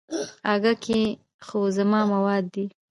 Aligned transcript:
اگه 0.53 0.73
کې 0.83 0.99
خو 1.45 1.59
زما 1.77 1.99
مواد 2.13 2.43
دي. 2.53 2.65